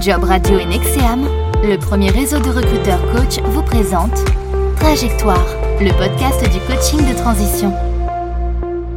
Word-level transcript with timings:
Job 0.00 0.24
Radio 0.24 0.58
et 0.58 0.66
Nexeam, 0.66 1.26
le 1.62 1.78
premier 1.78 2.10
réseau 2.10 2.38
de 2.38 2.50
recruteurs 2.50 3.00
coach, 3.12 3.40
vous 3.44 3.62
présente 3.62 4.12
Trajectoire, 4.76 5.46
le 5.80 5.90
podcast 5.96 6.42
du 6.52 6.60
coaching 6.60 7.08
de 7.08 7.16
transition. 7.16 7.72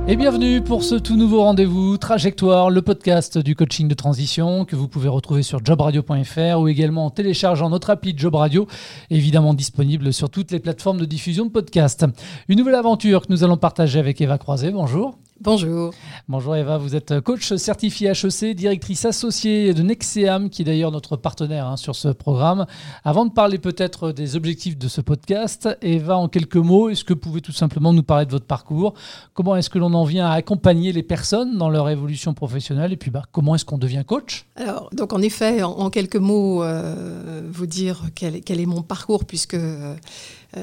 Et 0.10 0.18
bienvenue 0.18 0.62
pour 0.62 0.84
ce 0.84 0.96
tout 0.96 1.16
nouveau 1.16 1.42
rendez-vous 1.44 1.98
Trajectoire, 1.98 2.70
le 2.70 2.82
podcast 2.82 3.38
du 3.38 3.56
coaching 3.56 3.88
de 3.88 3.94
transition 3.94 4.66
que 4.66 4.76
vous 4.76 4.90
pouvez 4.90 5.08
retrouver 5.08 5.42
sur 5.42 5.64
jobradio.fr 5.64 6.60
ou 6.60 6.68
également 6.68 7.06
en 7.06 7.10
téléchargeant 7.12 7.70
notre 7.70 7.92
appli 7.92 8.14
Job 8.18 8.36
Radio, 8.36 8.68
évidemment 9.10 9.54
disponible 9.54 10.12
sur 10.12 10.30
toutes 10.30 10.52
les 10.52 10.60
plateformes 10.60 11.00
de 11.00 11.06
diffusion 11.06 11.46
de 11.46 11.52
podcasts. 11.52 12.06
Une 12.50 12.60
nouvelle 12.60 12.76
aventure 12.76 13.26
que 13.26 13.32
nous 13.32 13.46
allons 13.46 13.58
partager 13.58 14.00
avec 14.00 14.20
Eva 14.20 14.38
Croiset. 14.38 14.72
Bonjour. 14.72 15.18
Bonjour. 15.42 15.94
Bonjour 16.28 16.54
Eva, 16.58 16.78
vous 16.78 16.98
êtes 16.98 17.22
coach 17.22 17.54
certifié 17.54 18.10
HEC, 18.10 18.54
directrice 18.56 19.06
associée 19.06 19.74
de 19.74 19.82
Nexeam, 19.82 20.50
qui 20.50 20.64
est 20.64 20.66
d'ailleurs 20.66 20.92
notre 20.92 21.16
partenaire 21.16 21.66
hein, 21.66 21.78
sur 21.78 21.96
ce 21.96 22.10
programme. 22.10 22.66
Avant 23.06 23.26
de 23.26 23.32
parler 23.32 23.58
peut-être 23.58 24.12
des 24.12 24.36
objectifs 24.36 24.78
de 24.78 24.90
ce 24.90 25.00
podcast, 25.00 25.70
Eva, 25.82 26.18
en 26.18 26.28
quelques 26.28 26.58
mots, 26.58 26.90
est-ce 26.90 27.06
que 27.06 27.14
vous 27.14 27.20
pouvez 27.20 27.40
tout 27.40 27.54
simplement 27.54 27.94
nous 27.94 28.04
parler 28.04 28.26
de 28.26 28.32
votre 28.32 28.48
parcours? 28.48 28.96
Comment 29.34 29.56
est-ce 29.56 29.70
que 29.70 29.80
l'on 29.80 29.94
en 29.94 30.04
vient 30.04 30.28
à 30.28 30.34
accompagner 30.34 30.92
les 30.92 31.04
personnes 31.04 31.58
dans 31.58 31.70
leur 31.70 31.88
évolution 31.88 32.34
professionnelle? 32.34 32.92
Et 32.92 32.98
puis 32.98 33.10
bah, 33.10 33.24
comment 33.32 33.56
est-ce 33.56 33.64
qu'on 33.64 33.78
devient 33.78 34.04
coach? 34.06 34.46
Alors, 34.58 34.90
donc 34.92 35.14
en 35.14 35.22
effet, 35.22 35.64
en, 35.64 35.90
quelques 35.90 36.18
mots, 36.18 36.64
euh, 36.64 37.48
vous 37.50 37.66
dire 37.66 38.10
quel, 38.14 38.36
est 38.36 38.66
mon 38.66 38.82
parcours, 38.82 39.24
puisque... 39.24 39.54
Euh, 39.54 39.80
euh, 39.80 39.96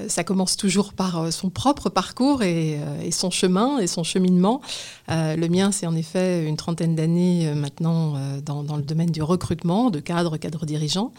ça 0.09 0.25
commence 0.25 0.57
toujours 0.57 0.93
par 0.93 1.19
euh, 1.19 1.31
son 1.31 1.49
propre 1.49 1.89
parcours 1.91 2.41
euh, 2.43 3.01
et, 3.03 3.11
son 3.13 3.31
chemin 3.31 3.79
et 3.79 3.87
son 3.87 4.03
cheminement. 4.03 4.61
le 5.09 5.47
mien, 5.49 5.71
c'est 5.71 5.87
en 5.87 5.95
effet 5.95 6.45
une 6.45 6.57
trentaine 6.57 6.97
d'années 6.97 7.53
maintenant 7.55 8.15
dans, 8.45 8.77
le 8.77 8.83
domaine 8.83 9.11
du 9.11 9.23
recrutement 9.23 9.91
de 9.91 10.01
cadres, 10.01 10.37
cadres 10.37 10.67
dirigeants. 10.67 11.13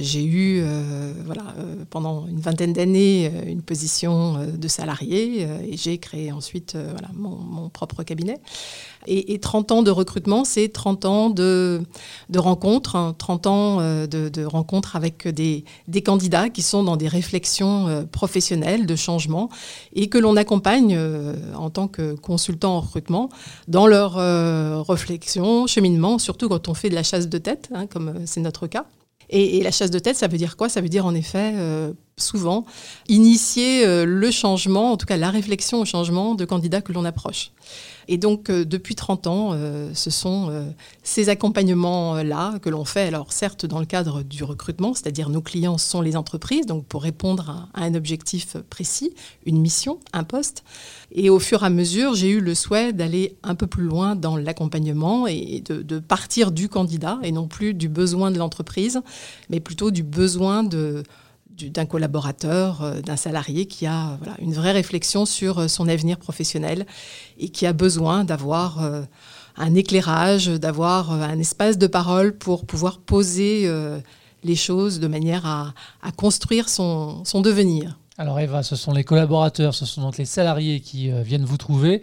J'ai 0.00 0.24
eu 0.24 0.64
voilà, 1.24 1.54
pendant 1.90 2.26
une 2.26 2.40
vingtaine 2.40 2.72
d'années 2.72 3.30
une 3.46 3.62
position 3.62 4.38
de 4.46 4.68
salarié 4.68 5.42
et 5.42 5.76
j'ai 5.76 5.98
créé 5.98 6.32
ensuite 6.32 6.76
voilà, 6.76 7.08
mon, 7.14 7.68
propre 7.68 8.02
cabinet. 8.02 8.40
Et, 9.06 9.38
30 9.38 9.72
ans 9.72 9.82
de 9.82 9.90
recrutement, 9.90 10.44
c'est 10.44 10.68
30 10.68 11.04
ans 11.04 11.30
de, 11.30 11.82
de 12.30 12.38
rencontres, 12.38 13.14
30 13.18 13.46
hein, 13.46 13.50
ans 13.50 13.76
de, 14.06 14.44
rencontres 14.44 14.96
avec 14.96 15.28
des, 15.28 15.64
candidats 16.04 16.48
qui 16.48 16.62
sont 16.62 16.82
dans 16.82 16.96
des 16.96 17.08
réflexions 17.08 17.81
euh, 17.88 18.02
professionnels 18.04 18.86
de 18.86 18.96
changement 18.96 19.48
et 19.94 20.08
que 20.08 20.18
l'on 20.18 20.36
accompagne 20.36 20.94
euh, 20.96 21.34
en 21.56 21.70
tant 21.70 21.88
que 21.88 22.14
consultant 22.14 22.76
en 22.76 22.80
recrutement 22.80 23.28
dans 23.68 23.86
leur 23.86 24.18
euh, 24.18 24.82
réflexion, 24.82 25.66
cheminement, 25.66 26.18
surtout 26.18 26.48
quand 26.48 26.68
on 26.68 26.74
fait 26.74 26.90
de 26.90 26.94
la 26.94 27.02
chasse 27.02 27.28
de 27.28 27.38
tête, 27.38 27.68
hein, 27.74 27.86
comme 27.86 28.26
c'est 28.26 28.40
notre 28.40 28.66
cas. 28.66 28.86
Et, 29.30 29.62
la 29.62 29.70
chasse 29.70 29.90
de 29.90 29.98
tête, 29.98 30.16
ça 30.16 30.26
veut 30.26 30.36
dire 30.36 30.56
quoi? 30.58 30.68
Ça 30.68 30.82
veut 30.82 30.90
dire 30.90 31.06
en 31.06 31.14
effet, 31.14 31.54
souvent, 32.16 32.64
initier 33.08 34.04
le 34.04 34.30
changement, 34.30 34.92
en 34.92 34.96
tout 34.96 35.06
cas 35.06 35.16
la 35.16 35.30
réflexion 35.30 35.80
au 35.80 35.84
changement 35.84 36.34
de 36.34 36.44
candidats 36.44 36.80
que 36.80 36.92
l'on 36.92 37.04
approche. 37.04 37.52
Et 38.08 38.18
donc, 38.18 38.50
euh, 38.50 38.64
depuis 38.64 38.94
30 38.94 39.26
ans, 39.26 39.50
euh, 39.52 39.90
ce 39.94 40.10
sont 40.10 40.48
euh, 40.50 40.64
ces 41.02 41.28
accompagnements-là 41.28 42.58
que 42.60 42.68
l'on 42.68 42.84
fait, 42.84 43.02
alors 43.02 43.32
certes 43.32 43.66
dans 43.66 43.78
le 43.78 43.86
cadre 43.86 44.22
du 44.22 44.44
recrutement, 44.44 44.94
c'est-à-dire 44.94 45.28
nos 45.28 45.40
clients 45.40 45.78
sont 45.78 46.00
les 46.00 46.16
entreprises, 46.16 46.66
donc 46.66 46.84
pour 46.86 47.02
répondre 47.02 47.68
à, 47.74 47.84
un 47.84 47.94
objectif 47.94 48.56
précis, 48.70 49.14
une 49.46 49.60
mission, 49.60 49.98
un 50.12 50.24
poste. 50.24 50.64
Et 51.12 51.30
au 51.30 51.38
fur 51.38 51.62
et 51.62 51.66
à 51.66 51.70
mesure, 51.70 52.14
j'ai 52.14 52.30
eu 52.30 52.40
le 52.40 52.54
souhait 52.54 52.92
d'aller 52.92 53.36
un 53.42 53.54
peu 53.54 53.66
plus 53.66 53.84
loin 53.84 54.16
dans 54.16 54.36
l'accompagnement 54.36 55.26
et 55.26 55.62
de, 55.66 55.98
partir 55.98 56.52
du 56.52 56.68
candidat 56.68 57.18
et 57.22 57.32
non 57.32 57.46
plus 57.46 57.74
du 57.74 57.88
besoin 57.88 58.30
de 58.30 58.38
l'entreprise, 58.38 59.00
mais 59.50 59.60
plutôt 59.60 59.90
du 59.90 60.02
besoin 60.02 60.64
de 60.64 61.02
d'un 61.58 61.86
collaborateur, 61.86 62.82
euh, 62.82 63.00
d'un 63.00 63.16
salarié 63.16 63.66
qui 63.66 63.86
a 63.86 64.18
une 64.38 64.52
vraie 64.52 64.72
réflexion 64.72 65.26
sur 65.26 65.58
euh, 65.58 65.68
son 65.68 65.88
avenir 65.88 66.18
professionnel 66.18 66.86
et 67.38 67.48
qui 67.48 67.66
a 67.66 67.72
besoin 67.72 68.24
d'avoir 68.24 68.82
euh, 68.82 69.02
un 69.56 69.74
éclairage, 69.74 70.46
d'avoir 70.46 71.12
un 71.12 71.38
espace 71.38 71.78
de 71.78 71.86
parole 71.86 72.36
pour 72.36 72.64
pouvoir 72.64 72.98
poser 72.98 73.70
les 74.44 74.56
choses 74.56 74.98
de 74.98 75.06
manière 75.06 75.44
à, 75.44 75.74
construire 76.16 76.70
son 76.70 77.22
devenir. 77.42 77.98
Alors 78.16 78.40
Eva, 78.40 78.62
ce 78.62 78.76
sont 78.76 78.92
les 78.92 79.04
collaborateurs, 79.04 79.74
ce 79.74 79.84
sont 79.84 80.00
donc 80.00 80.16
les 80.16 80.24
salariés 80.24 80.80
qui 80.80 81.10
viennent 81.10 81.44
vous 81.44 81.58
trouver. 81.58 82.00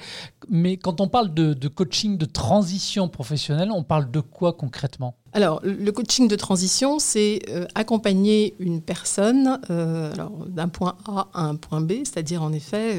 Mais 0.48 0.78
quand 0.78 1.02
on 1.02 1.08
parle 1.08 1.34
de, 1.34 1.68
coaching 1.68 2.20
de 2.20 2.26
transition 2.26 3.10
professionnelle, 3.10 3.72
on 3.72 3.84
parle 3.84 4.12
de 4.12 4.20
quoi 4.20 4.54
concrètement? 4.54 5.16
Alors, 5.34 5.62
le 5.64 5.92
coaching 5.92 6.28
de 6.28 6.36
transition, 6.36 6.98
c'est 6.98 7.42
euh, 7.50 7.66
accompagner 7.76 8.56
une 8.60 8.82
personne 8.82 9.60
euh, 9.70 10.12
d'un 10.48 10.68
point 10.68 10.98
A 11.08 11.28
à 11.34 11.42
un 11.42 11.56
point 11.56 11.82
B, 11.82 12.04
c'est-à-dire 12.04 12.42
en 12.42 12.52
effet 12.52 12.96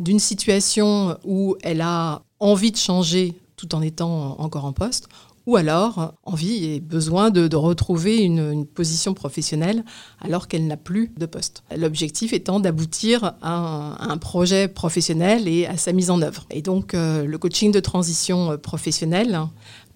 d'une 0.00 0.18
situation 0.18 1.16
où 1.24 1.56
elle 1.62 1.80
a 1.80 2.22
envie 2.40 2.72
de 2.72 2.76
changer 2.76 3.34
tout 3.56 3.74
en 3.74 3.82
étant 3.82 4.40
encore 4.40 4.64
en 4.64 4.72
poste, 4.72 5.08
ou 5.46 5.56
alors 5.56 6.14
envie 6.24 6.64
et 6.64 6.80
besoin 6.80 7.30
de, 7.30 7.56
retrouver 7.56 8.18
une, 8.18 8.64
position 8.66 9.14
professionnelle 9.14 9.84
alors 10.20 10.48
qu'elle 10.48 10.66
n'a 10.66 10.76
plus 10.76 11.12
de 11.18 11.26
poste. 11.26 11.64
L'objectif 11.76 12.32
étant 12.32 12.60
d'aboutir 12.60 13.34
à, 13.42 13.96
un 14.00 14.16
projet 14.18 14.68
professionnel 14.68 15.48
et 15.48 15.66
à 15.66 15.76
sa 15.76 15.92
mise 15.92 16.10
en 16.10 16.22
œuvre. 16.22 16.46
Et 16.50 16.62
donc 16.62 16.94
euh, 16.94 17.24
le 17.24 17.38
coaching 17.38 17.72
de 17.72 17.80
transition 17.80 18.52
euh, 18.52 18.56
professionnelle 18.56 19.40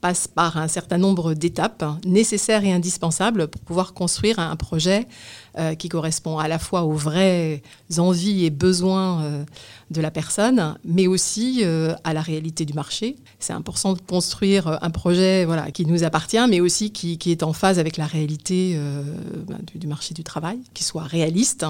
passe 0.05 0.29
par 0.29 0.59
un 0.59 0.69
certain 0.69 0.99
nombre 0.99 1.33
d'étapes 1.33 1.83
nécessaires 2.05 2.63
et 2.63 2.75
indispensables 2.75 3.49
pour 3.49 3.63
pouvoir 3.63 3.95
construire 3.95 4.39
un 4.39 4.55
projet 4.55 5.07
euh, 5.57 5.77
qui 5.77 5.89
correspond 5.89 6.39
à 6.39 6.49
la 6.49 6.59
fois 6.59 6.83
aux 6.83 6.95
vraies 6.95 7.63
envies 7.99 8.45
et 8.45 8.51
besoins 8.51 9.23
euh, 9.23 9.45
de 9.93 10.01
la 10.01 10.11
personne, 10.11 10.77
mais 10.85 11.07
aussi 11.07 11.61
euh, 11.63 11.95
à 12.03 12.13
la 12.13 12.23
réalité 12.23 12.65
du 12.65 12.73
marché. 12.73 13.15
C'est 13.39 13.53
important 13.53 13.93
de 13.93 14.01
construire 14.01 14.81
un 14.83 14.91
projet 14.91 15.45
voilà, 15.45 15.71
qui 15.71 15.87
nous 15.87 16.03
appartient, 16.03 16.45
mais 16.49 16.59
aussi 16.59 16.91
qui, 16.91 17.19
est 17.27 17.45
en 17.45 17.53
phase 17.53 17.79
avec 17.79 17.99
la 17.99 18.07
réalité 18.07 18.77
ben, 19.47 19.59
du, 19.75 19.87
marché 19.87 20.13
du 20.13 20.25
travail, 20.25 20.59
qui 20.73 20.83
soit 20.83 21.03
réaliste 21.03 21.67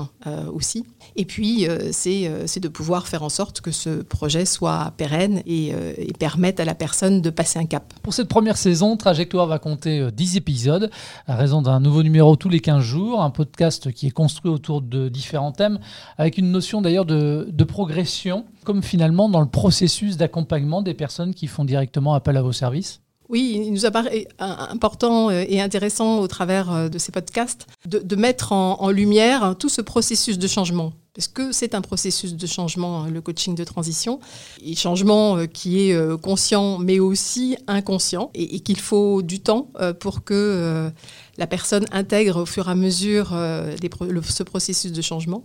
aussi. 0.52 0.84
Et 1.16 1.24
puis, 1.24 1.66
c'est 1.90 2.60
de 2.60 2.68
pouvoir 2.68 3.08
faire 3.08 3.22
en 3.22 3.28
sorte 3.28 3.60
que 3.60 3.72
ce 3.72 4.02
projet 4.02 4.46
soit 4.46 4.92
pérenne 4.96 5.42
et, 5.46 5.72
et 5.98 6.12
permette 6.18 6.60
à 6.60 6.64
la 6.64 6.74
personne 6.74 7.20
de 7.20 7.30
passer 7.30 7.58
un 7.58 7.66
cap. 7.66 7.92
Pour 8.02 8.14
cette 8.14 8.28
première 8.28 8.56
saison, 8.56 8.96
Trajectoire 8.96 9.46
va 9.46 9.58
compter 9.58 10.08
10 10.12 10.36
épisodes, 10.36 10.90
à 11.26 11.36
raison 11.36 11.60
d'un 11.60 11.80
nouveau 11.80 12.02
numéro 12.02 12.36
tous 12.36 12.48
les 12.48 12.60
15 12.60 12.82
jours, 12.82 13.22
un 13.22 13.30
podcast 13.30 13.73
qui 13.78 14.06
est 14.06 14.10
construit 14.10 14.50
autour 14.50 14.82
de 14.82 15.08
différents 15.08 15.52
thèmes, 15.52 15.78
avec 16.18 16.38
une 16.38 16.50
notion 16.50 16.82
d'ailleurs 16.82 17.04
de, 17.04 17.64
progression, 17.64 18.44
comme 18.64 18.82
finalement 18.82 19.28
dans 19.28 19.40
le 19.40 19.48
processus 19.48 20.16
d'accompagnement 20.16 20.82
des 20.82 20.94
personnes 20.94 21.34
qui 21.34 21.46
font 21.46 21.64
directement 21.64 22.14
appel 22.14 22.36
à 22.36 22.42
vos 22.42 22.52
services. 22.52 23.00
Oui, 23.30 23.62
il 23.64 23.72
nous 23.72 23.86
apparaît 23.86 24.28
important 24.38 25.30
et 25.30 25.60
intéressant 25.60 26.18
au 26.18 26.28
travers 26.28 26.70
euh, 26.70 26.88
de 26.90 26.98
ces 26.98 27.10
podcasts 27.10 27.66
de, 27.86 28.16
mettre 28.16 28.52
en, 28.52 28.90
lumière 28.90 29.54
tout 29.58 29.70
ce 29.70 29.80
processus 29.80 30.38
de 30.38 30.46
changement. 30.46 30.92
Parce 31.14 31.28
que 31.28 31.52
c'est 31.52 31.74
un 31.74 31.80
processus 31.80 32.34
de 32.34 32.46
changement, 32.46 33.04
hein, 33.04 33.10
le 33.10 33.20
coaching 33.20 33.54
de 33.54 33.64
transition, 33.64 34.18
et 34.62 34.74
changement 34.74 35.36
euh, 35.36 35.46
qui 35.46 35.88
est 35.88 35.94
euh, 35.94 36.16
conscient 36.16 36.78
mais 36.78 36.98
aussi 36.98 37.56
inconscient, 37.68 38.30
et, 38.34 38.60
qu'il 38.60 38.80
faut 38.80 39.22
du 39.22 39.40
temps 39.40 39.68
pour 40.00 40.24
que 40.24 40.90
la 41.36 41.46
personne 41.46 41.84
intègre 41.92 42.42
au 42.42 42.46
fur 42.46 42.68
et 42.68 42.70
à 42.70 42.74
mesure 42.74 43.28
ce 43.30 44.42
processus 44.42 44.92
de 44.92 45.02
changement. 45.02 45.44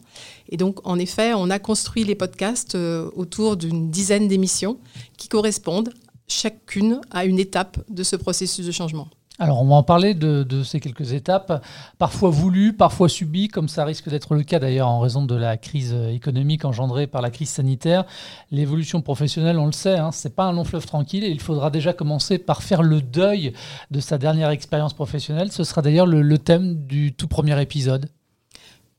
Et 0.50 0.58
donc, 0.58 0.80
en 0.88 0.98
effet, 0.98 1.34
on 1.36 1.50
a 1.50 1.60
construit 1.60 2.04
les 2.04 2.16
podcasts 2.16 2.76
autour 2.76 3.58
d'une 3.58 3.90
dizaine 3.90 4.28
d'émissions 4.28 4.80
qui 5.18 5.28
correspondent 5.28 5.94
chacune 6.30 7.02
à 7.12 7.26
une 7.26 7.40
étape 7.40 7.78
de 7.90 8.04
ce 8.04 8.16
processus 8.16 8.66
de 8.66 8.72
changement. 8.72 9.10
Alors, 9.42 9.62
on 9.62 9.66
va 9.66 9.76
en 9.76 9.84
parler 9.84 10.16
de, 10.16 10.64
ces 10.64 10.82
quelques 10.82 11.14
étapes, 11.14 11.66
parfois 11.98 12.30
voulues, 12.30 12.74
parfois 12.74 13.08
subies, 13.08 13.48
comme 13.48 13.70
ça 13.70 13.86
risque 13.86 14.10
d'être 14.10 14.36
le 14.36 14.44
cas 14.44 14.60
d'ailleurs 14.60 14.90
en 14.90 15.00
raison 15.00 15.26
de 15.26 15.34
la 15.34 15.56
crise 15.56 15.96
économique 16.12 16.66
engendrée 16.66 17.08
par 17.08 17.22
la 17.22 17.32
crise 17.32 17.50
sanitaire. 17.50 18.04
L'évolution 18.52 19.02
professionnelle, 19.02 19.58
on 19.58 19.66
le 19.66 19.72
sait, 19.72 19.98
hein, 19.98 20.12
ce 20.12 20.28
n'est 20.28 20.34
pas 20.34 20.44
un 20.44 20.52
long 20.52 20.66
fleuve 20.66 20.86
tranquille 20.86 21.24
et 21.24 21.30
il 21.30 21.40
faudra 21.40 21.70
déjà 21.70 21.94
commencer 21.94 22.38
par 22.38 22.64
faire 22.64 22.84
le 22.84 23.02
deuil 23.02 23.54
de 23.92 24.02
sa 24.02 24.18
dernière 24.18 24.50
expérience 24.50 24.94
professionnelle. 24.94 25.54
Ce 25.54 25.64
sera 25.64 25.82
d'ailleurs 25.82 26.06
le, 26.06 26.38
thème 26.38 26.76
du 26.86 27.14
tout 27.14 27.28
premier 27.28 27.62
épisode. 27.62 28.10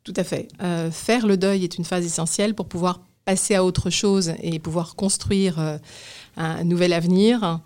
Tout 0.04 0.14
à 0.16 0.24
fait. 0.24 0.48
Euh, 0.62 0.90
faire 0.90 1.26
le 1.26 1.36
deuil 1.36 1.64
est 1.64 1.76
une 1.76 1.84
phase 1.84 2.06
essentielle 2.06 2.54
pour 2.54 2.66
pouvoir 2.66 3.00
passer 3.26 3.54
à 3.54 3.62
autre 3.62 3.90
chose 3.90 4.32
et 4.42 4.58
pouvoir 4.58 4.96
construire. 4.96 5.58
Euh, 5.58 5.76
un 6.36 6.64
nouvel 6.64 6.92
avenir. 6.92 7.60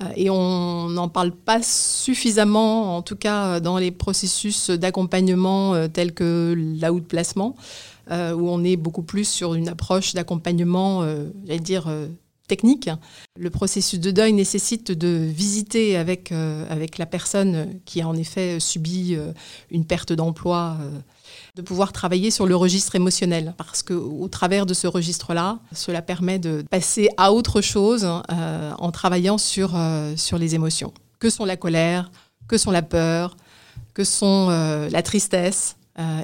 Euh, 0.00 0.10
et 0.16 0.30
on 0.30 0.88
n'en 0.88 1.08
parle 1.08 1.32
pas 1.32 1.62
suffisamment, 1.62 2.96
en 2.96 3.02
tout 3.02 3.16
cas 3.16 3.60
dans 3.60 3.78
les 3.78 3.90
processus 3.90 4.70
d'accompagnement 4.70 5.74
euh, 5.74 5.88
tels 5.88 6.14
que 6.14 6.54
l'outplacement, 6.56 7.56
euh, 8.10 8.32
où 8.32 8.48
on 8.48 8.64
est 8.64 8.76
beaucoup 8.76 9.02
plus 9.02 9.28
sur 9.28 9.54
une 9.54 9.68
approche 9.68 10.14
d'accompagnement, 10.14 11.04
j'allais 11.46 11.60
dire, 11.60 11.90
technique. 12.46 12.88
Le 13.38 13.50
processus 13.50 14.00
de 14.00 14.10
deuil 14.10 14.32
nécessite 14.32 14.90
de 14.90 15.08
visiter 15.08 15.96
avec, 15.96 16.32
avec 16.32 16.96
la 16.96 17.04
personne 17.04 17.80
qui 17.84 18.00
a 18.00 18.08
en 18.08 18.16
effet 18.16 18.58
subi 18.60 19.16
une 19.70 19.84
perte 19.84 20.14
d'emploi 20.14 20.78
de 21.58 21.62
pouvoir 21.62 21.92
travailler 21.92 22.30
sur 22.30 22.46
le 22.46 22.54
registre 22.54 22.94
émotionnel. 22.94 23.52
Parce 23.56 23.82
qu'au 23.82 24.28
travers 24.28 24.64
de 24.64 24.74
ce 24.74 24.86
registre-là, 24.86 25.58
cela 25.72 26.02
permet 26.02 26.38
de 26.38 26.64
passer 26.70 27.08
à 27.16 27.32
autre 27.32 27.60
chose 27.60 28.08
euh, 28.30 28.72
en 28.78 28.92
travaillant 28.92 29.38
sur, 29.38 29.72
euh, 29.74 30.14
sur 30.16 30.38
les 30.38 30.54
émotions. 30.54 30.94
Que 31.18 31.30
sont 31.30 31.44
la 31.44 31.56
colère, 31.56 32.12
que 32.46 32.56
sont 32.58 32.70
la 32.70 32.82
peur, 32.82 33.36
que 33.92 34.04
sont 34.04 34.46
euh, 34.50 34.88
la 34.90 35.02
tristesse. 35.02 35.74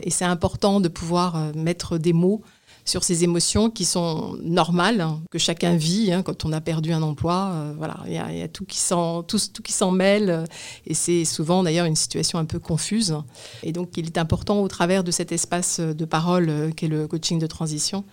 et 0.05 0.11
c'est 0.11 0.25
important 0.25 0.81
de 0.81 0.89
pouvoir 0.89 1.53
mettre 1.57 1.99
des 1.99 2.13
mots 2.13 2.43
sur 2.85 3.03
ces 3.03 3.25
émotions 3.25 3.71
qui 3.71 3.85
sont 3.85 4.37
normales, 4.43 5.01
hein, 5.01 5.21
que 5.31 5.39
chacun 5.39 5.77
vit 5.77 6.13
hein, 6.13 6.23
quand 6.23 6.45
on 6.45 6.53
a 6.53 6.61
perdu 6.61 6.93
un 6.93 7.03
emploi. 7.03 7.51
Euh, 7.53 7.75
voilà, 7.77 7.97
il 8.07 8.13
y, 8.13 8.43
a 8.43 8.49
tout 8.49 8.65
qui 8.65 8.79
s'en 8.79 9.23
tout, 9.23 9.39
tout 9.39 9.91
mêle, 9.91 10.31
euh, 10.31 10.45
et 10.87 10.95
c'est 10.95 11.25
souvent 11.25 11.63
d'ailleurs 11.63 11.87
une 11.87 11.97
situation 11.97 12.39
un 12.39 12.45
peu 12.45 12.59
confuse. 12.59 13.17
Et 13.63 13.73
donc, 13.73 13.97
il 13.97 14.07
est 14.07 14.19
important 14.19 14.61
au 14.61 14.69
travers 14.69 15.03
de 15.03 15.11
cet 15.11 15.33
espace 15.33 15.81
de 15.81 16.05
parole 16.05 16.49
euh, 16.49 16.71
qu'est 16.71 16.89
le 16.89 17.07
coaching 17.07 17.39
de 17.39 17.47
transition, 17.47 18.05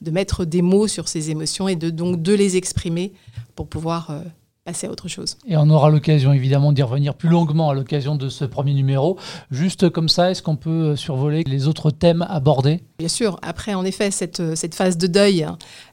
de 0.00 0.10
mettre 0.10 0.44
des 0.44 0.62
mots 0.62 0.86
sur 0.86 1.08
ces 1.08 1.30
émotions 1.30 1.66
et 1.68 1.76
de 1.76 1.90
donc 1.90 2.22
de 2.22 2.32
les 2.32 2.56
exprimer 2.56 3.12
pour 3.56 3.66
pouvoir 3.66 4.10
passer 4.64 4.86
à 4.86 4.90
autre 4.90 5.08
chose. 5.08 5.36
Et 5.46 5.56
on 5.56 5.68
aura 5.70 5.90
l'occasion 5.90 6.32
évidemment 6.32 6.72
d'y 6.72 6.82
revenir 6.82 7.14
plus 7.14 7.28
longuement 7.28 7.70
à 7.70 7.74
l'occasion 7.74 8.16
de 8.16 8.28
ce 8.28 8.44
premier 8.44 8.74
numéro. 8.74 9.18
Juste 9.50 9.90
comme 9.90 10.08
ça, 10.08 10.30
est-ce 10.30 10.42
qu'on 10.42 10.56
peut 10.56 10.96
survoler 10.96 11.42
les 11.44 11.66
autres 11.68 11.90
thèmes 11.90 12.24
abordés? 12.28 12.82
Bien 13.00 13.08
sûr. 13.08 13.38
Après, 13.40 13.72
en 13.72 13.86
effet, 13.86 14.10
cette, 14.10 14.74
phase 14.74 14.98
de 14.98 15.06
deuil, 15.06 15.46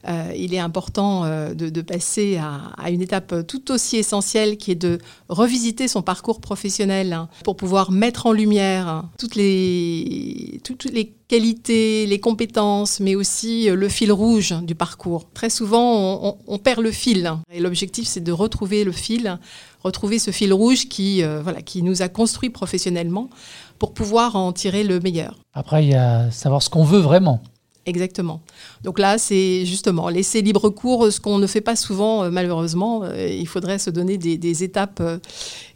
euh, 0.09 0.30
il 0.36 0.54
est 0.54 0.59
important 0.59 1.24
euh, 1.24 1.54
de, 1.54 1.81
passer 1.81 2.38
à, 2.38 2.89
une 2.89 3.01
étape 3.01 3.48
tout 3.48 3.71
aussi 3.71 3.95
essentielle 3.95 4.57
qui 4.57 4.71
est 4.71 4.75
de 4.75 5.00
revisiter 5.30 5.88
son 5.88 6.01
parcours 6.01 6.42
professionnel 6.42 7.13
hein, 7.13 7.30
pour 7.45 7.56
pouvoir 7.56 7.92
mettre 7.92 8.25
en 8.25 8.33
lumière 8.33 9.06
toutes 9.18 9.36
les, 9.36 10.59
toutes 10.65 10.83
les 10.83 11.13
qualités, 11.30 12.06
les 12.07 12.19
compétences, 12.19 13.00
mais 13.00 13.15
aussi 13.15 13.69
euh, 13.69 13.75
le 13.75 13.88
fil 13.88 14.12
rouge 14.12 14.54
du 14.63 14.75
parcours. 14.75 15.30
Très 15.33 15.50
souvent, 15.50 16.36
on, 16.45 16.57
perd 16.57 16.81
le 16.81 16.92
fil. 16.92 17.31
Et 17.54 17.62
l'objectif, 17.62 18.06
c'est 18.06 18.19
de 18.19 18.33
retrouver 18.33 18.83
le 18.83 18.92
fil, 18.92 19.39
retrouver 19.81 20.19
ce 20.19 20.31
fil 20.31 20.51
rouge 20.51 20.89
qui, 20.89 21.24
voilà, 21.24 21.62
qui 21.62 21.83
nous 21.83 22.01
a 22.01 22.09
construit 22.09 22.50
professionnellement 22.50 23.30
pour 23.79 23.94
pouvoir 23.94 24.35
en 24.35 24.51
tirer 24.53 24.83
le 24.83 25.00
meilleur. 25.00 25.35
Après, 25.53 25.83
il 25.83 25.91
y 25.91 25.95
a 25.95 26.29
savoir 26.31 26.62
ce 26.62 26.69
qu'on 26.69 26.83
veut 26.83 27.00
vraiment. 27.00 27.41
Exactement. 27.88 28.41
Donc 28.83 29.00
là, 29.00 29.18
c'est 29.18 29.65
justement 29.65 30.09
laisser 30.09 30.41
libre 30.41 30.69
cours, 30.69 31.09
ce 31.09 31.21
qu'on 31.21 31.38
ne 31.38 31.47
fait 31.47 31.62
pas 31.62 31.77
souvent, 31.77 32.25
euh, 32.25 32.29
malheureusement. 32.29 33.03
Euh, 33.03 33.29
il 33.29 33.47
faudrait 33.47 33.79
se 33.79 33.89
donner 33.89 34.18
des, 34.18 34.63
étapes 34.63 35.00
euh, 35.00 35.19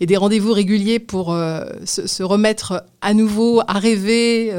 et 0.02 0.06
des 0.06 0.18
rendez-vous 0.18 0.52
réguliers 0.52 1.00
pour 1.00 1.28
se, 1.28 2.24
remettre 2.24 2.84
à 3.02 3.14
nouveau 3.14 3.62
à 3.68 3.80
rêver, 3.80 4.52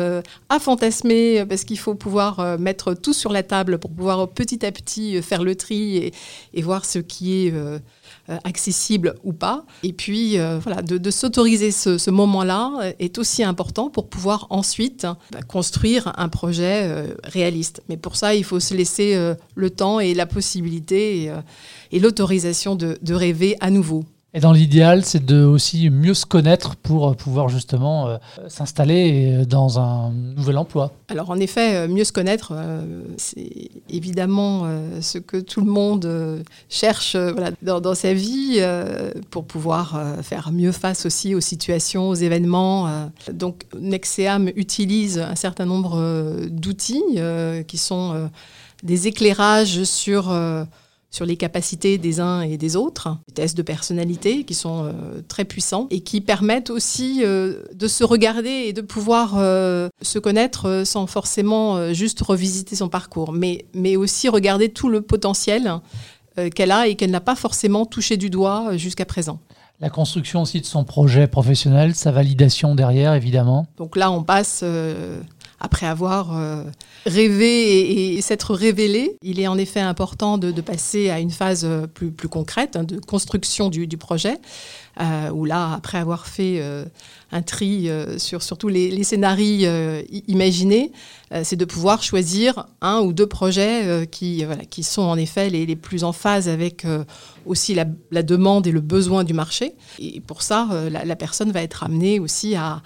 à 0.49 0.59
fantasmer, 0.59 1.45
parce 1.49 1.65
qu'il 1.65 1.79
faut 1.79 1.95
pouvoir 1.95 2.59
mettre 2.59 2.95
tout 2.95 3.13
sur 3.13 3.33
la 3.33 3.43
table 3.43 3.79
pour 3.79 3.91
pouvoir 3.91 4.29
petit 4.29 4.65
à 4.67 4.73
petit 4.73 5.23
faire 5.23 5.45
le 5.45 5.55
tri 5.55 5.97
et, 5.97 6.13
et 6.55 6.63
voir 6.63 6.85
ce 6.85 6.99
qui 6.99 7.47
est 7.47 7.53
euh, 8.31 8.39
accessible 8.45 9.17
ou 9.25 9.33
pas. 9.33 9.65
Et 9.83 9.93
puis, 9.93 10.39
euh, 10.39 10.61
voilà, 10.61 10.81
de, 10.81 11.11
s'autoriser 11.11 11.73
ce, 11.73 12.09
moment-là 12.09 12.71
euh, 12.81 12.93
est 13.01 13.19
aussi 13.19 13.43
important 13.43 13.91
pour 13.91 14.09
pouvoir 14.09 14.47
ensuite 14.51 15.09
bah, 15.33 15.43
construire 15.43 16.13
un 16.17 16.29
projet 16.29 17.09
réaliste. 17.25 17.83
Mais 17.89 17.97
pour 17.97 18.15
ça, 18.15 18.37
il 18.37 18.45
faut 18.45 18.61
se 18.61 18.75
laisser 18.75 19.35
le 19.57 19.71
temps 19.71 19.99
et 19.99 20.15
la 20.15 20.27
possibilité 20.27 21.33
et, 21.91 21.99
l'autorisation 21.99 22.77
de 22.77 23.15
rêver 23.15 23.57
à 23.59 23.71
nouveau. 23.71 24.05
Et 24.35 24.41
dans 24.41 24.53
l'idéal, 24.53 25.05
c'est 25.05 25.25
de 25.25 25.45
aussi 25.45 25.91
mieux 25.91 26.15
se 26.15 26.25
connaître 26.25 26.77
pour 26.77 27.11
euh, 27.11 27.13
pouvoir 27.13 27.51
justement 27.51 28.09
euh, 28.09 28.17
s'installer 28.49 29.31
euh, 29.31 29.45
dans 29.45 29.79
un 29.79 30.11
nouvel 30.11 30.57
emploi. 30.57 30.93
Alors 31.09 31.29
en 31.29 31.37
effet, 31.37 31.87
mieux 31.87 32.05
se 32.05 32.13
connaître, 32.13 32.55
c'est 33.19 33.71
évidemment 33.91 34.67
ce 35.03 35.19
que 35.19 35.37
tout 35.37 35.61
le 35.61 35.71
monde 35.71 36.43
cherche 36.71 37.17
voilà, 37.17 37.51
dans, 37.61 37.95
sa 37.95 38.15
vie 38.15 38.63
pour 39.31 39.45
pouvoir 39.45 40.01
faire 40.23 40.51
mieux 40.53 40.73
face 40.73 41.05
aussi 41.05 41.35
aux 41.35 41.41
situations, 41.41 42.09
aux 42.09 42.15
événements. 42.15 43.11
Donc 43.31 43.65
Nexeam 43.79 44.51
utilise 44.57 45.19
un 45.19 45.37
certain 45.37 45.67
nombre 45.67 46.47
d'outils 46.49 47.21
qui 47.69 47.77
sont 47.77 48.31
des 48.83 49.07
éclairages 49.09 49.85
sur 49.85 50.33
sur 51.13 51.27
les 51.27 51.37
capacités 51.37 51.99
des 51.99 52.21
uns 52.21 52.41
et 52.41 52.57
des 52.57 52.75
autres, 52.75 53.19
des 53.29 53.35
tests 53.35 53.57
de 53.57 53.63
personnalité 53.63 54.45
qui 54.45 54.55
sont 54.55 54.85
euh, 54.85 55.21
très 55.29 55.45
puissants 55.45 55.87
et 55.91 56.01
qui 56.01 56.23
permettent 56.23 56.71
aussi 56.71 57.21
euh, 57.23 57.63
de 57.75 57.87
se 57.87 58.03
regarder 58.03 58.49
et 58.49 58.73
de 58.73 58.81
pouvoir 58.81 59.35
euh, 59.37 59.91
se 60.01 60.19
connaître 60.19 60.83
sans 60.87 61.07
forcément 61.07 61.93
juste 61.93 62.23
revisiter 62.23 62.77
son 62.77 62.89
parcours, 62.89 63.33
mais, 63.33 63.67
mais 63.75 63.97
aussi 63.97 64.29
regarder 64.29 64.71
tout 64.71 64.89
le 64.89 65.03
potentiel 65.03 65.81
qu'elle 66.55 66.71
a 66.71 66.89
et 66.89 66.95
qu'elle 66.95 67.11
n'a 67.11 67.21
pas 67.21 67.35
forcément 67.37 67.85
touché 67.85 68.17
du 68.17 68.31
doigt 68.31 68.77
jusqu'à 68.79 69.05
présent. 69.05 69.39
La 69.81 69.91
construction 69.91 70.43
aussi 70.43 70.63
de 70.63 70.67
son 70.67 70.85
projet 70.85 71.27
professionnel, 71.27 71.95
sa 71.95 72.11
validation 72.11 72.75
derrière, 72.75 73.13
évidemment. 73.13 73.67
Donc 73.77 73.97
là, 73.97 74.11
on 74.11 74.23
passe 74.23 74.65
après 75.63 75.87
avoir 75.87 76.37
euh, 76.37 76.65
rêvé 77.07 78.17
et, 78.17 78.21
s'être 78.21 78.53
révélé. 78.53 79.17
Il 79.23 79.39
est 79.41 79.47
en 79.47 79.57
effet 79.57 79.81
important 79.81 80.37
de, 80.37 80.61
passer 80.61 81.09
à 81.09 81.21
une 81.21 81.31
phase 81.31 81.65
euh, 81.65 81.87
plus, 81.87 82.11
plus 82.11 82.29
concrète 82.29 82.77
hein, 82.77 82.85
de 82.85 82.99
construction 82.99 83.71
du, 83.71 83.97
projet, 83.97 84.39
euh, 85.01 85.31
où 85.31 85.45
là, 85.45 85.73
après 85.75 85.99
avoir 85.99 86.27
fait 86.27 86.61
un 87.31 87.43
tri 87.43 87.89
sur, 88.19 88.41
tous 88.59 88.69
les, 88.69 89.05
scénarios 89.05 90.03
imaginés, 90.27 90.93
c'est 91.45 91.57
de 91.57 91.65
pouvoir 91.65 92.03
choisir 92.03 92.67
un 92.81 93.01
ou 93.01 93.13
deux 93.13 93.27
projets 93.27 94.07
qui, 94.11 94.45
voilà, 94.45 94.65
qui 94.65 94.83
sont 94.83 95.03
en 95.03 95.17
effet 95.17 95.49
les, 95.49 95.77
plus 95.77 96.05
en 96.05 96.13
phase 96.13 96.49
avec 96.49 96.85
aussi 97.47 97.75
la, 97.75 98.23
demande 98.23 98.67
et 98.67 98.73
le 98.73 98.81
besoin 98.81 99.25
du 99.25 99.33
marché. 99.33 99.75
Et 99.99 100.21
pour 100.21 100.43
ça, 100.43 100.69
la, 100.91 101.17
personne 101.17 101.53
va 101.53 101.63
être 101.63 101.85
amenée 101.85 102.19
aussi 102.19 102.55
à, 102.55 102.83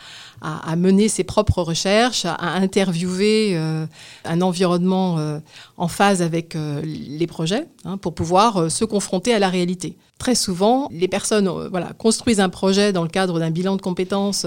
mener 0.77 1.09
ses 1.09 1.25
propres 1.25 1.63
recherches, 1.63 2.25
à 2.25 2.55
interviewer 2.55 3.53
euh, 3.55 3.87
un 4.25 4.41
environnement 4.41 5.19
euh, 5.19 5.39
en 5.77 5.89
phase 5.89 6.23
avec 6.23 6.55
euh, 6.55 6.83
les 6.85 7.27
projets 7.27 7.67
hein, 7.85 7.97
pour 7.97 8.15
pouvoir 8.15 8.71
se 8.71 8.85
confronter 8.85 9.35
à 9.35 9.39
la 9.39 9.49
réalité. 9.49 9.97
Très 10.19 10.35
souvent, 10.35 10.89
les 10.93 11.09
personnes 11.09 11.49
voilà, 11.71 11.93
construisent 11.93 12.41
un 12.41 12.49
projet 12.49 12.93
dans 12.93 13.03
le 13.03 13.09
cadre 13.09 13.39
d'un 13.39 13.51
bilan 13.51 13.77
de 13.77 13.83
compétences 13.83 14.47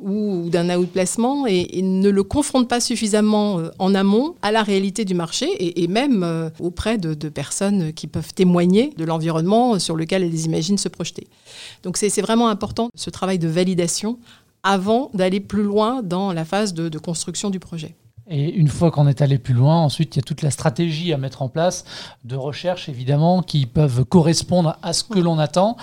ou 0.00 0.48
d'un 0.50 0.76
outplacement 0.76 1.46
et, 1.46 1.78
et, 1.78 1.82
ne 1.82 2.10
le 2.10 2.24
confrontent 2.24 2.66
pas 2.66 2.80
suffisamment 2.80 3.60
en 3.78 3.94
amont 3.94 4.34
à 4.42 4.50
la 4.50 4.64
réalité 4.64 5.04
du 5.04 5.14
marché 5.14 5.46
et, 5.80 5.86
même 5.86 6.50
auprès 6.58 6.98
de, 6.98 7.28
personnes 7.28 7.92
qui 7.92 8.08
peuvent 8.08 8.34
témoigner 8.34 8.92
de 8.96 9.04
l'environnement 9.04 9.78
sur 9.78 9.94
lequel 9.94 10.24
elles 10.24 10.46
imaginent 10.46 10.78
se 10.78 10.88
projeter. 10.88 11.28
Donc 11.84 11.96
c'est 11.96 12.20
vraiment 12.20 12.48
important 12.48 12.88
ce 12.96 13.10
travail 13.10 13.38
de 13.38 13.46
validation 13.46 14.18
avant 14.62 15.10
d'aller 15.14 15.40
plus 15.40 15.62
loin 15.62 16.02
dans 16.02 16.32
la 16.32 16.44
phase 16.44 16.74
de, 16.74 16.98
construction 16.98 17.50
du 17.50 17.58
projet. 17.58 17.94
Et 18.32 18.52
une 18.54 18.68
fois 18.68 18.92
qu'on 18.92 19.08
est 19.08 19.22
allé 19.22 19.38
plus 19.38 19.54
loin, 19.54 19.76
ensuite, 19.82 20.14
il 20.14 20.20
y 20.20 20.22
a 20.22 20.22
toute 20.22 20.42
la 20.42 20.52
stratégie 20.52 21.12
à 21.12 21.16
mettre 21.16 21.42
en 21.42 21.48
place 21.48 21.84
de 22.24 22.36
recherche, 22.36 22.88
évidemment, 22.88 23.42
qui 23.42 23.66
peuvent 23.66 24.04
correspondre 24.04 24.78
à 24.82 24.92
ce 24.92 25.02
que 25.02 25.18
l'on 25.18 25.38
attend. 25.38 25.76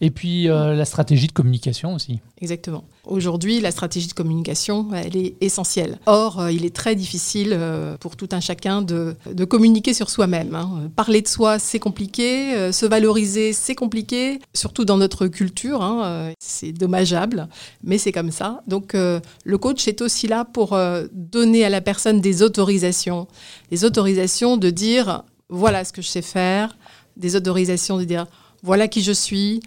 Et 0.00 0.10
puis, 0.10 0.48
euh, 0.48 0.74
la 0.74 0.84
stratégie 0.84 1.28
de 1.28 1.32
communication 1.32 1.94
aussi. 1.94 2.20
Exactement. 2.40 2.82
Aujourd'hui, 3.04 3.58
la 3.58 3.72
stratégie 3.72 4.06
de 4.06 4.12
communication, 4.12 4.90
elle 4.94 5.16
est 5.16 5.34
essentielle. 5.40 5.98
Or, 6.06 6.38
euh, 6.38 6.52
il 6.52 6.64
est 6.64 6.74
très 6.74 6.94
difficile 6.94 7.48
euh, 7.52 7.96
pour 7.96 8.14
tout 8.14 8.28
un 8.30 8.38
chacun 8.38 8.80
de, 8.80 9.16
communiquer 9.44 9.92
sur 9.92 10.08
soi-même. 10.08 10.54
Hein. 10.54 10.88
Parler 10.94 11.20
de 11.20 11.26
soi, 11.26 11.58
c'est 11.58 11.80
compliqué. 11.80 12.54
Euh, 12.54 12.70
se 12.70 12.86
valoriser, 12.86 13.52
c'est 13.54 13.74
compliqué. 13.74 14.38
Surtout 14.54 14.84
dans 14.84 14.98
notre 14.98 15.26
culture, 15.26 15.82
hein, 15.82 16.32
c'est 16.38 16.70
dommageable, 16.70 17.48
mais 17.82 17.98
c'est 17.98 18.12
comme 18.12 18.30
ça. 18.30 18.62
Donc, 18.68 18.94
le 18.94 19.58
coach 19.58 19.88
est 19.88 20.00
aussi 20.00 20.28
là 20.28 20.44
pour 20.44 20.78
donner 21.12 21.64
à 21.64 21.70
la 21.70 21.80
personne 21.80 22.20
des 22.20 22.42
autorisations. 22.42 23.26
Des 23.70 23.84
autorisations 23.84 24.56
de 24.56 24.70
dire, 24.70 25.24
voilà 25.48 25.84
ce 25.84 25.92
que 25.92 26.02
je 26.02 26.08
sais 26.08 26.22
faire. 26.22 26.76
Des 27.16 27.34
autorisations 27.34 27.98
de 27.98 28.04
dire, 28.04 28.26
voilà 28.62 28.86
qui 28.86 29.02
je 29.02 29.12
suis 29.12 29.60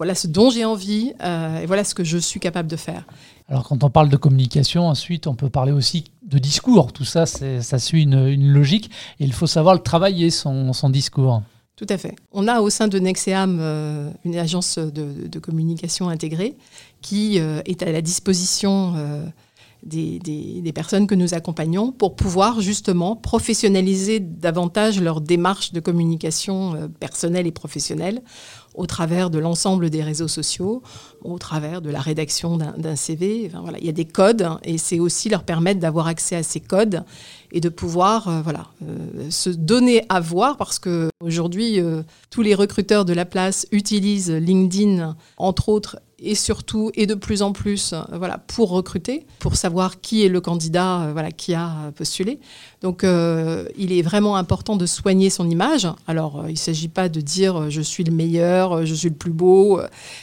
voilà 0.00 0.14
ce 0.14 0.26
dont 0.26 0.48
j'ai 0.48 0.64
envie 0.64 1.12
euh, 1.22 1.60
et 1.60 1.66
voilà 1.66 1.84
ce 1.84 1.94
que 1.94 2.04
je 2.04 2.16
suis 2.16 2.40
capable 2.40 2.70
de 2.70 2.76
faire. 2.76 3.04
Alors 3.50 3.68
quand 3.68 3.84
on 3.84 3.90
parle 3.90 4.08
de 4.08 4.16
communication, 4.16 4.88
ensuite 4.88 5.26
on 5.26 5.34
peut 5.34 5.50
parler 5.50 5.72
aussi 5.72 6.04
de 6.22 6.38
discours. 6.38 6.94
Tout 6.94 7.04
ça, 7.04 7.26
ça 7.26 7.78
suit 7.78 8.04
une, 8.04 8.50
logique 8.50 8.90
et 9.18 9.24
il 9.24 9.34
faut 9.34 9.46
savoir 9.46 9.74
le 9.74 9.82
travailler, 9.82 10.30
son, 10.30 10.72
discours. 10.88 11.42
Tout 11.76 11.84
à 11.90 11.98
fait. 11.98 12.16
On 12.32 12.48
a 12.48 12.62
au 12.62 12.70
sein 12.70 12.88
de 12.88 12.98
Nexeam 12.98 13.58
euh, 13.60 14.10
une 14.24 14.38
agence 14.38 14.78
de, 14.78 15.38
communication 15.38 16.08
intégrée 16.08 16.56
qui 17.02 17.38
euh, 17.38 17.60
est 17.66 17.82
à 17.82 17.92
la 17.92 18.00
disposition 18.00 18.94
des, 19.82 20.72
personnes 20.74 21.06
que 21.06 21.14
nous 21.14 21.34
accompagnons 21.34 21.92
pour 21.92 22.16
pouvoir 22.16 22.60
justement 22.60 23.16
professionnaliser 23.16 24.20
davantage 24.20 25.00
leur 25.00 25.20
démarche 25.20 25.72
de 25.72 25.80
communication 25.80 26.74
euh, 26.74 26.88
personnelle 26.88 27.46
et 27.46 27.52
professionnelle 27.52 28.22
au 28.74 28.86
travers 28.86 29.30
de 29.30 29.38
l'ensemble 29.40 29.90
des 29.90 30.02
réseaux 30.02 30.28
sociaux, 30.28 30.82
au 31.22 31.38
travers 31.38 31.82
de 31.82 31.90
la 31.90 32.00
rédaction 32.00 32.56
d'un 32.56 32.94
CV. 32.94 33.50
voilà, 33.62 33.78
il 33.78 33.84
y 33.84 33.88
a 33.88 33.92
des 33.92 34.04
codes 34.04 34.48
et 34.62 34.78
c'est 34.78 35.00
aussi 35.00 35.28
leur 35.28 35.42
permettre 35.42 35.80
d'avoir 35.80 36.06
accès 36.06 36.36
à 36.36 36.44
ces 36.44 36.60
codes 36.60 37.02
et 37.50 37.60
de 37.60 37.68
pouvoir 37.68 38.28
euh, 38.28 38.42
voilà, 38.42 38.68
euh, 38.86 39.28
se 39.28 39.50
donner 39.50 40.04
à 40.08 40.20
voir 40.20 40.56
parce 40.56 40.78
que 40.78 41.10
aujourd'hui 41.20 41.80
tous 42.30 42.42
les 42.42 42.54
recruteurs 42.54 43.04
de 43.04 43.12
la 43.12 43.24
place 43.24 43.66
utilisent 43.72 44.30
LinkedIn 44.30 45.16
entre 45.36 45.68
autres 45.68 45.98
et 46.22 46.34
surtout 46.34 46.90
et 46.94 47.06
de 47.06 47.14
plus 47.14 47.42
en 47.42 47.52
plus 47.52 47.92
euh, 47.92 48.02
voilà, 48.12 48.38
pour 48.38 48.70
recruter, 48.70 49.26
pour 49.38 49.56
savoir 49.56 50.00
qui 50.00 50.24
est 50.24 50.28
le 50.28 50.40
candidat 50.40 51.02
euh, 51.02 51.12
voilà, 51.12 51.30
qui 51.30 51.54
a 51.54 51.92
postulé. 51.96 52.38
Donc 52.82 53.04
euh, 53.04 53.66
il 53.78 53.92
est 53.92 54.02
vraiment 54.02 54.36
important 54.36 54.76
de 54.76 54.86
soigner 54.86 55.30
son 55.30 55.48
image. 55.48 55.88
Alors 56.06 56.44
il 56.46 56.52
ne 56.52 56.58
s'agit 56.58 56.88
pas 56.88 57.08
de 57.08 57.20
dire 57.20 57.70
je 57.70 57.80
suis 57.80 58.04
le 58.04 58.12
meilleur, 58.12 58.84
je 58.86 58.94
suis 58.94 59.08
le 59.08 59.14
plus 59.14 59.32
beau, 59.32 59.80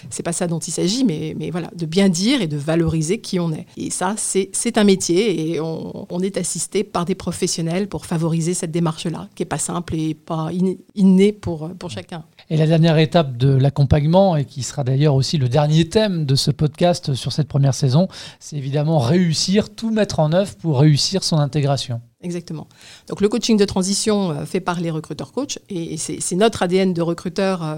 c'est 0.10 0.24
pas 0.24 0.34
ça 0.34 0.48
dont 0.48 0.60
il 0.60 0.72
s'agit, 0.72 1.04
mais, 1.04 1.36
mais 1.38 1.50
voilà, 1.50 1.70
de 1.76 1.86
bien 1.86 2.10
dire 2.10 2.42
et 2.42 2.48
de 2.48 2.58
valoriser 2.58 3.20
qui 3.20 3.40
on 3.40 3.52
est. 3.52 3.66
Et 3.78 3.90
ça, 3.90 4.16
c'est 4.18 4.78
un 4.78 4.84
métier 4.84 5.52
et 5.54 5.60
on, 5.60 6.20
est 6.20 6.38
assisté 6.38 6.84
par 6.84 7.06
des 7.06 7.14
professionnels 7.14 7.88
pour 7.88 8.08
favoriser 8.08 8.56
cette 8.56 8.72
démarche-là, 8.72 9.30
qui 9.36 9.44
n'est 9.44 9.48
pas 9.48 9.60
simple 9.60 9.94
et 9.96 10.16
pas 10.16 10.50
innée 10.96 11.32
pour, 11.32 11.70
pour 11.78 11.92
chacun. 11.92 12.24
Et 12.50 12.58
la 12.58 12.66
dernière 12.66 12.98
étape 12.98 13.38
de 13.38 13.50
l'accompagnement, 13.50 14.36
et 14.36 14.46
qui 14.46 14.64
sera 14.64 14.84
d'ailleurs 14.84 15.16
aussi 15.16 15.38
le 15.38 15.50
dernier 15.50 15.87
thème 15.90 16.26
de 16.26 16.36
ce 16.36 16.52
podcast 16.52 17.14
sur 17.14 17.32
cette 17.32 17.48
première 17.48 17.74
saison, 17.74 18.08
c'est 18.40 18.56
évidemment 18.56 19.00
réussir, 19.00 19.74
tout 19.74 19.92
mettre 19.92 20.20
en 20.20 20.34
œuvre 20.34 20.56
pour 20.56 20.80
réussir 20.80 21.24
son 21.24 21.38
intégration. 21.38 22.02
Exactement. 22.24 22.68
Donc 23.08 23.22
le 23.22 23.30
coaching 23.30 23.58
de 23.58 23.66
transition 23.66 24.32
euh, 24.32 24.46
fait 24.46 24.60
par 24.60 24.80
les 24.80 24.90
recruteurs 24.90 25.32
coach 25.32 25.60
et 25.70 25.98
c'est 25.98 26.36
notre 26.36 26.64
ADN 26.64 26.92
de 26.92 27.04
recruteur 27.04 27.64
euh, 27.64 27.76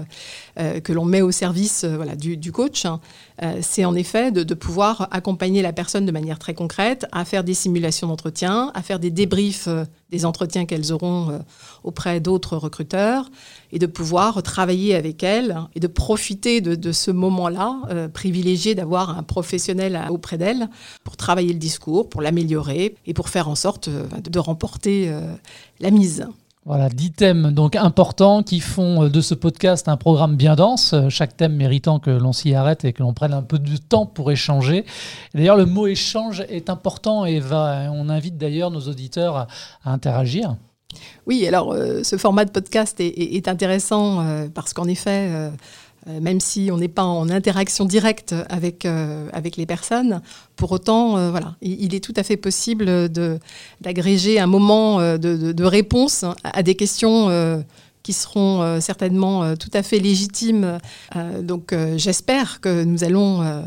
euh, 0.58 0.80
que 0.80 0.94
l'on 0.94 1.04
met 1.04 1.20
au 1.20 1.30
service 1.30 1.84
voilà, 1.84 2.16
du, 2.16 2.50
coach. 2.50 2.86
Hein. 2.86 3.00
c'est 3.60 3.84
en 3.84 3.94
effet 3.94 4.32
de, 4.32 4.54
pouvoir 4.54 5.08
accompagner 5.10 5.60
la 5.60 5.74
personne 5.74 6.06
de 6.06 6.12
manière 6.12 6.38
très 6.38 6.54
concrète 6.54 7.06
à 7.12 7.26
faire 7.26 7.44
des 7.44 7.52
simulations 7.52 8.06
d'entretien, 8.06 8.70
à 8.74 8.82
faire 8.82 8.98
des 8.98 9.10
débriefs 9.10 9.68
des 10.10 10.24
entretiens 10.24 10.64
qu'elles 10.64 10.92
auront 10.92 11.40
auprès 11.84 12.18
d'autres 12.18 12.56
recruteurs 12.56 13.30
et 13.72 13.78
de 13.78 13.86
pouvoir 13.86 14.42
travailler 14.42 14.96
avec 14.96 15.22
elles 15.22 15.56
et 15.74 15.80
de 15.80 15.86
profiter 15.86 16.60
de, 16.60 16.74
de 16.74 16.92
ce 16.92 17.10
moment-là, 17.10 18.08
privilégié 18.12 18.74
d'avoir 18.74 19.16
un 19.16 19.22
professionnel 19.22 20.00
auprès 20.10 20.36
d'elles 20.36 20.68
pour 21.04 21.16
travailler 21.16 21.52
le 21.52 21.58
discours, 21.58 22.08
pour 22.08 22.22
l'améliorer 22.22 22.96
et 23.06 23.14
pour 23.14 23.28
faire 23.28 23.48
en 23.48 23.54
sorte 23.54 23.88
de 23.88 24.29
de 24.30 24.38
remporter 24.38 25.08
euh, 25.08 25.20
la 25.80 25.90
mise. 25.90 26.26
Voilà, 26.66 26.90
dix 26.90 27.10
thèmes 27.10 27.52
donc 27.52 27.74
importants 27.74 28.42
qui 28.42 28.60
font 28.60 29.04
euh, 29.04 29.08
de 29.08 29.20
ce 29.22 29.34
podcast 29.34 29.88
un 29.88 29.96
programme 29.96 30.36
bien 30.36 30.56
dense, 30.56 30.92
euh, 30.92 31.08
chaque 31.08 31.36
thème 31.36 31.54
méritant 31.56 31.98
que 31.98 32.10
l'on 32.10 32.32
s'y 32.32 32.54
arrête 32.54 32.84
et 32.84 32.92
que 32.92 33.02
l'on 33.02 33.14
prenne 33.14 33.32
un 33.32 33.42
peu 33.42 33.58
de 33.58 33.76
temps 33.76 34.04
pour 34.06 34.30
échanger. 34.30 34.84
D'ailleurs, 35.34 35.56
le 35.56 35.66
mot 35.66 35.86
échange 35.86 36.44
est 36.48 36.68
important 36.68 37.24
et 37.24 37.40
va, 37.40 37.90
on 37.92 38.08
invite 38.08 38.36
d'ailleurs 38.36 38.70
nos 38.70 38.82
auditeurs 38.82 39.36
à, 39.36 39.46
interagir. 39.84 40.56
Oui, 41.26 41.46
alors 41.46 41.74
ce 42.02 42.16
format 42.16 42.44
de 42.44 42.50
podcast 42.50 42.98
est, 42.98 43.46
intéressant 43.46 44.48
parce 44.52 44.72
qu'en 44.72 44.88
effet, 44.88 45.28
euh, 45.30 45.50
même 46.06 46.40
si 46.40 46.70
on 46.72 46.78
n'est 46.78 46.88
pas 46.88 47.04
en 47.04 47.28
interaction 47.28 47.84
directe 47.84 48.34
avec, 48.48 48.86
euh, 48.86 49.28
les 49.56 49.66
personnes, 49.66 50.22
pour 50.56 50.72
autant, 50.72 51.18
euh, 51.18 51.32
il, 51.60 51.94
est 51.94 52.02
tout 52.02 52.14
à 52.16 52.22
fait 52.22 52.36
possible 52.36 53.08
d'agréger 53.80 54.40
un 54.40 54.46
moment 54.46 54.98
de, 55.18 55.64
réponse 55.64 56.24
à 56.44 56.62
des 56.62 56.74
questions 56.74 57.28
qui 58.02 58.12
seront 58.12 58.80
certainement 58.80 59.56
tout 59.56 59.70
à 59.74 59.82
fait 59.82 59.98
légitimes. 59.98 60.78
donc 61.42 61.74
j'espère 61.96 62.60
que 62.60 62.84
nous 62.84 63.04
allons 63.04 63.64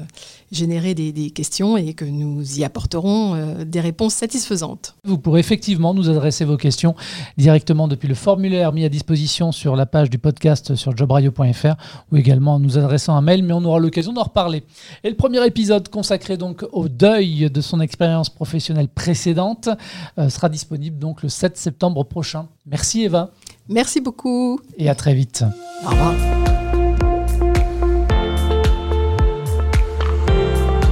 générer 0.53 0.93
des, 0.93 1.31
questions 1.31 1.77
et 1.77 1.93
que 1.93 2.05
nous 2.05 2.59
y 2.59 2.63
apporterons 2.63 3.35
euh, 3.35 3.65
des 3.65 3.79
réponses 3.79 4.13
satisfaisantes. 4.13 4.95
Vous 5.03 5.17
pourrez 5.17 5.39
effectivement 5.39 5.93
nous 5.93 6.09
adresser 6.09 6.45
vos 6.45 6.57
questions 6.57 6.95
directement 7.37 7.87
depuis 7.87 8.07
le 8.07 8.13
formulaire 8.13 8.71
mis 8.71 8.85
à 8.85 8.89
disposition 8.89 9.51
sur 9.51 9.75
la 9.75 9.85
page 9.85 10.09
du 10.09 10.19
podcast 10.19 10.75
sur 10.75 10.95
jobradio.fr 10.95 11.75
ou 12.11 12.17
également 12.17 12.55
en 12.55 12.59
nous 12.59 12.77
adressant 12.77 13.15
un 13.15 13.21
mail, 13.21 13.43
mais 13.43 13.53
on 13.53 13.63
aura 13.63 13.79
l'occasion 13.79 14.13
d'en 14.13 14.23
reparler. 14.23 14.63
Et 15.03 15.09
le 15.09 15.15
premier 15.15 15.45
épisode 15.45 15.89
consacré 15.89 16.37
donc 16.37 16.65
au 16.71 16.87
deuil 16.87 17.49
de 17.49 17.61
son 17.61 17.79
expérience 17.79 18.29
professionnelle 18.29 18.89
précédente 18.89 19.69
euh, 20.17 20.29
sera 20.29 20.49
disponible 20.49 20.99
donc 20.99 21.23
le 21.23 21.29
7 21.29 21.57
septembre 21.57 22.03
prochain. 22.03 22.47
Merci 22.65 23.03
Eva. 23.03 23.31
Merci 23.69 24.01
beaucoup. 24.01 24.59
Et 24.77 24.89
à 24.89 24.95
très 24.95 25.13
vite. 25.13 25.43
Au 25.85 25.89
revoir. 25.89 26.13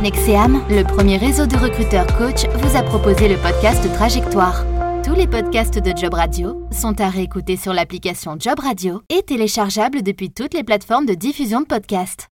Nexeam, 0.02 0.64
le 0.70 0.84
premier 0.84 1.18
réseau 1.18 1.46
de 1.46 1.56
recruteurs 1.56 2.08
coach, 2.18 2.48
vous 2.56 2.76
a 2.76 2.82
proposé 2.82 3.28
le 3.28 3.38
podcast 3.38 3.88
Trajectoire. 3.94 4.66
Tous 5.04 5.14
les 5.14 5.28
podcasts 5.28 5.78
de 5.78 5.96
Job 5.96 6.16
Radio 6.16 6.68
sont 6.72 7.00
à 7.00 7.10
réécouter 7.10 7.56
sur 7.56 7.74
l'application 7.74 8.36
Job 8.40 8.60
Radio 8.60 9.04
et 9.10 9.22
téléchargeables 9.22 10.02
depuis 10.02 10.32
toutes 10.32 10.56
les 10.56 10.64
plateformes 10.64 11.06
de 11.06 11.14
diffusion 11.14 11.62
de 11.62 11.68
podcasts. 11.68 12.31